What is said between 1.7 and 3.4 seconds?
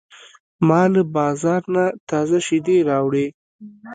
نه تازه شیدې راوړې.